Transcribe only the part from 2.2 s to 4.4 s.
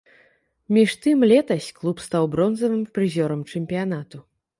бронзавым прызёрам чэмпіянату.